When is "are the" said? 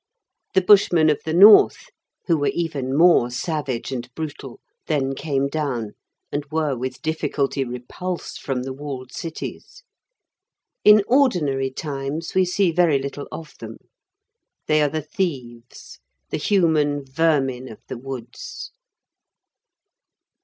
14.81-15.03